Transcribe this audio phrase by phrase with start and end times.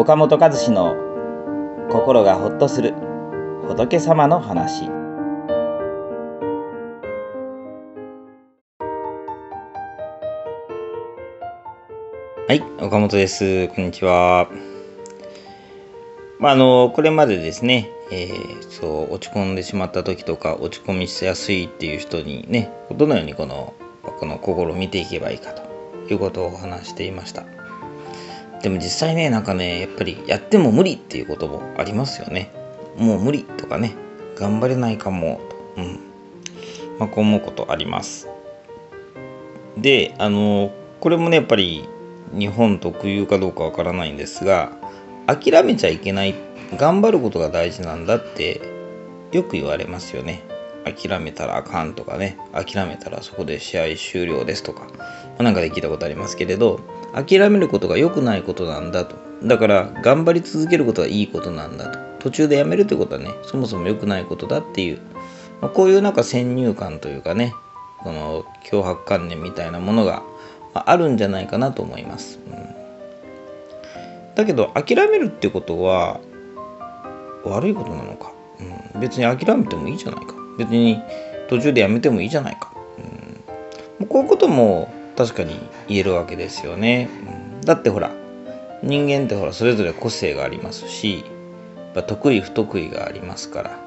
[0.00, 0.96] 岡本和志の
[1.90, 2.94] 心がほっとする
[3.68, 4.88] 仏様の話。
[12.48, 13.68] はい岡本です。
[13.68, 14.48] こんにちは。
[16.38, 25.62] まああのこれまでですねえー、そう落ち込んでしまった時とか落ち込みしやすいっていう人にねどのようにこのこの心を見ていけばいいかと
[26.08, 27.59] いうことをお話していました。
[28.62, 32.52] でも実際ねなんかねやっぱりやっても無理っていうこともありますよね。
[32.98, 33.94] もう無理とかね
[34.36, 35.40] 頑張れないかも。
[35.76, 35.98] うん。
[36.98, 38.28] まあこう思うことあります。
[39.76, 41.88] であのこれもねやっぱり
[42.32, 44.72] 日本特有かどうかわからないんですが
[45.26, 46.34] 諦めちゃいけない
[46.76, 48.60] 頑張ることが大事なんだって
[49.32, 50.42] よく言われますよね。
[50.84, 55.04] 諦めたらあかんとかね、諦めたらそこで試合終了ですとか、ま
[55.38, 56.80] あ、なんかで聞いたことありますけれど、
[57.14, 59.16] 諦めることが良くないことなんだと。
[59.42, 61.98] だから頑張り続けることはいいことなんだと。
[62.20, 64.98] 途中でやめるということはね、そもそも良くないことだっていう、
[65.60, 67.54] まあ、こういうなんか先入観というかね、
[67.98, 70.22] この脅迫観念みたいなものが
[70.74, 72.38] あるんじゃないかなと思います。
[72.46, 76.20] うん、だけど諦めるってことは
[77.44, 78.32] 悪いことなのか、
[78.94, 81.02] うん、別に諦めてもいいじゃないか別に
[81.48, 82.70] 途中でやめてもいいじゃないか、
[84.00, 85.58] うん、こういうことも確かに
[85.88, 87.08] 言えるわけですよね、
[87.56, 88.10] うん、だってほら
[88.82, 91.24] 人間ってほらそれぞれ個性がありますし
[92.06, 93.78] 得意不得意がありますから。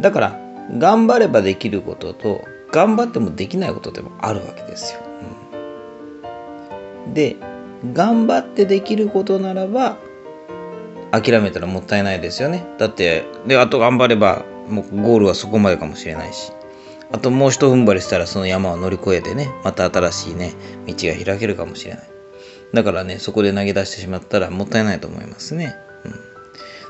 [0.00, 0.40] だから
[0.78, 5.00] 頑張ればできることと頑張ってもできないことでもあるわけですよ、
[7.06, 7.36] うん、で
[7.92, 9.96] 頑張ってできることならば
[11.10, 12.64] 諦めたらもったいないですよね。
[12.78, 16.52] だってであと頑張ればもうゴールはそこまでかもしれないし。
[17.14, 20.54] あともう一踏ん張りしたらその山を乗り越えてねまた新しいね
[20.86, 22.02] 道が開けるかもしれない。
[22.72, 25.74] だからねそこで投げ出してしまったらもったいないと思いますね、
[26.06, 26.12] うん、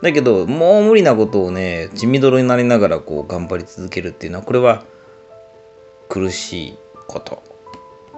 [0.00, 4.84] だけどもう無理なことをね血みどろになりながらこう頑張り続けるっていうのはこれは
[6.08, 6.78] 苦しい
[7.08, 7.42] こと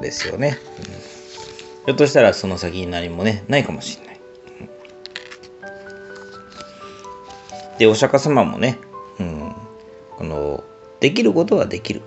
[0.01, 0.85] ですよね、うん、
[1.87, 4.19] ひょっとしたらその先に何もねないかもしれない。
[7.79, 8.79] で、お釈迦様もね、
[11.01, 12.03] できることはできる。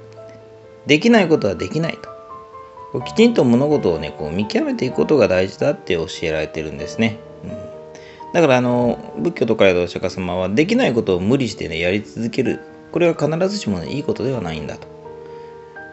[0.86, 3.02] できないことはできないと。
[3.02, 7.20] きちんと物事をね、こう見極めていくことが大事だって教えられてるんですね。
[7.44, 12.60] うん、だからあの、仏教とかでお釈迦様は、できないことを無理してね、やり続ける。
[12.92, 14.88] これは必ずしもね、いいことではないんだと。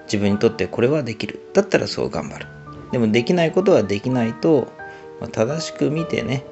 [0.07, 1.39] 自分にとってこれはできる。
[1.53, 2.47] だったらそう頑張る。
[2.91, 4.67] でもできないことはできないと、
[5.21, 6.45] まあ、正しく見てね、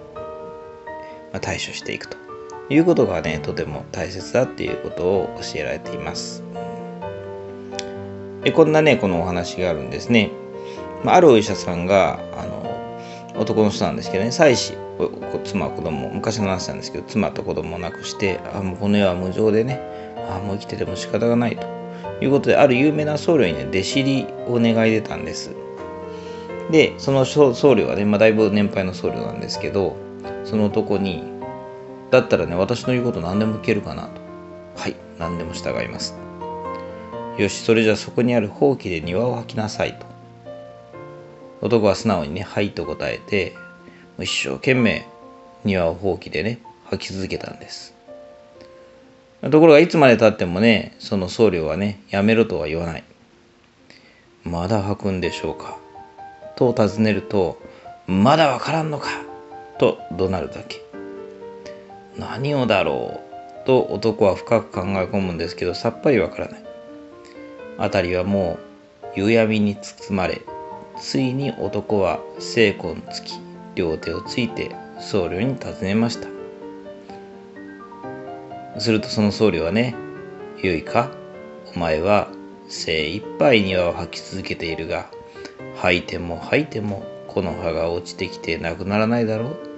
[1.33, 2.26] まあ、対処していくと。
[2.69, 6.43] いうことがね、とても大切だっていうことを教えられています。
[8.45, 10.31] えこんなね、このお話があるんですね。
[11.05, 14.75] まあ、あるお医者さんが、あの、男の人なんですけどね、妻子、
[15.45, 19.81] 妻、子供、昔の話なんですけど、妻と子供を亡くして、あ、もうこの世は無情でね、
[20.31, 21.67] あ、もう生きてても仕方がないと
[22.21, 25.51] いうことで、ある有名な僧侶にね、弟子入りを願い出たんです。
[26.71, 29.97] で、その僧侶はね、まあ、だいぶ年配の僧侶なんですけど、
[30.45, 31.36] その男に、
[32.11, 34.21] だったらね、私の言うこと何でも聞けるかなと。
[34.77, 36.15] はい、何でも従います。
[37.39, 40.07] よし、それじゃあそこにあるほうきで庭を吐きなさいと。
[41.63, 43.55] 男は素直にね、はいと答えて、
[44.19, 45.07] 一生懸命
[45.65, 47.95] 庭をほうきでね、吐き続けたんです。
[49.43, 53.05] ところがいつまでたってもね、その僧侶はね、やめろとは言わない。
[54.45, 55.77] まだ吐くんでしょうか
[56.55, 57.59] と尋ねると、
[58.07, 59.09] まだわからんのか
[59.79, 60.86] と怒鳴るだけ。
[62.19, 63.21] 何をだろ
[63.63, 63.67] う？
[63.67, 66.65] と男は深く考え込むんですけどさっぱりわからない。
[67.79, 68.59] 辺りはも
[69.17, 70.43] う夕闇に包まれ
[70.99, 73.35] ついに男は精魂つき
[73.75, 76.29] 両手をついて僧侶に尋ねました。
[78.79, 79.95] するとその僧侶はね
[80.63, 81.11] 「よいか？
[81.75, 82.29] お前は
[82.69, 85.11] 精一杯庭を吐き続けているが
[85.77, 89.76] 吐いても吐いてもこの葉が落ちてきてなくならないだろう？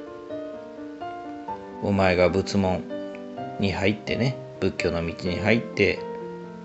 [1.83, 2.83] お前が仏門
[3.61, 6.01] に入ってね仏教の道に入って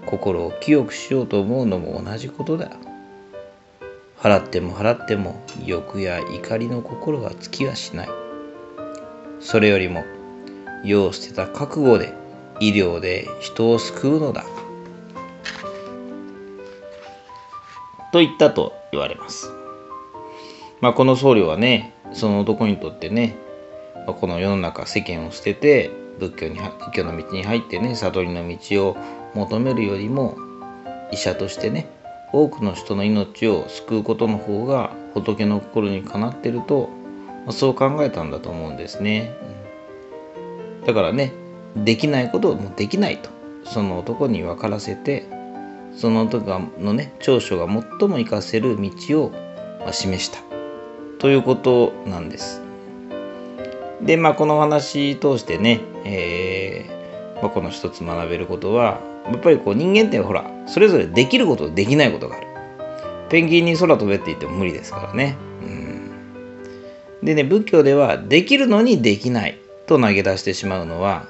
[0.06, 2.71] 心を清くしようと思うのも同じことだ。
[4.18, 8.10] 払っても払っても欲や怒りの心は尽きはしない。
[9.39, 10.04] それよりも
[10.83, 12.13] 世を捨てた覚悟で
[12.60, 14.45] 医療で人を救うのだ。
[18.12, 19.51] と言ったと言われます。
[20.81, 23.38] まあこの僧侶はねその男にとってね
[24.05, 28.97] この世の中世間を捨てて仏教に仏教の道に入ってね悟りの道を
[29.33, 30.37] 求めるよりも
[31.11, 31.87] 医者としてね
[32.31, 36.89] 多くの人の命を救うことの方が仏の心にかなってると
[37.51, 39.31] そう考えたんだと思うんですね。
[40.85, 41.33] だからね
[41.75, 43.29] できないことをもうできないと
[43.63, 45.25] その男に分からせて
[45.95, 49.31] その男のね長所が最も活かせる道を
[49.91, 50.39] 示した
[51.19, 52.62] ということなんです。
[54.05, 62.47] でまあこの話通してね、えーまあ、この一つ学べることはやっぱりこう人間ってほらそれぞれできることできないことがある。
[63.29, 65.35] ペンギンに空飛べって言っても無理ですからね。
[65.61, 69.57] うん、でね仏教ではできるのにできない
[69.88, 71.27] と投げ出してしまうのは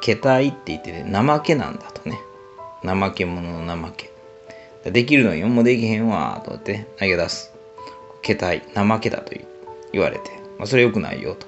[0.00, 2.20] けたいって言ってね怠けなんだとね。
[2.82, 3.92] 怠け者の怠
[4.82, 4.90] け。
[4.90, 7.52] できるのにもできへんわと思って投げ出す。
[8.22, 9.32] けたい怠けだと
[9.92, 11.46] 言われて、まあ、それ良くないよと。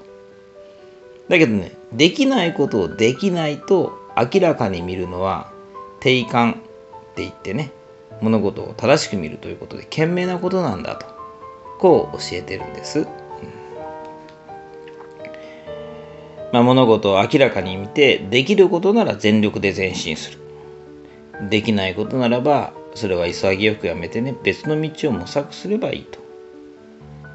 [1.28, 5.52] だけどねできないことをできないと明らかに見るのは
[6.00, 6.54] 定感っ
[7.14, 7.72] て言ってね
[8.20, 11.06] 物事を正しく見るということで賢明なことなんだと
[11.78, 13.06] こう教えてるんです。
[16.52, 20.38] まあ、物事を明らかに見てできることなら全力で前進する。
[21.48, 26.21] できないことならばそれは潔くやめてね別の道を模索すればいいと。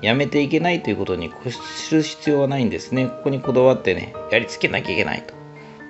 [0.02, 3.08] やめていけないということに固執する必要はないんですね。
[3.08, 5.34] ここにこだわってねやりつけなきゃいけないと。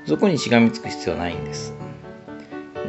[0.06, 1.74] そこにしがみつく必要はないんです。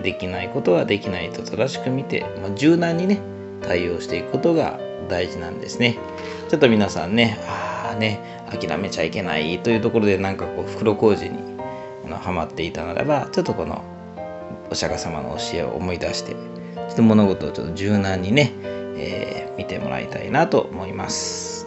[0.03, 3.21] できないことはできないと正しく見て、まあ、柔軟にね
[3.63, 4.79] 対応していくことが
[5.09, 5.99] 大事なんですね。
[6.49, 8.21] ちょっと皆さんねああね
[8.51, 11.39] 諦めちゃいけないというところでなんかこう袋小路に
[12.11, 13.83] はまっていたならばちょっとこの
[14.71, 18.53] お釈迦様の教えを思い出してちょっと物事をちょっと柔軟にね、
[18.97, 21.58] えー、見てもらいたいなと思います。